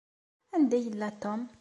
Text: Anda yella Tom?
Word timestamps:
Anda 0.55 0.77
yella 0.83 1.09
Tom? 1.21 1.41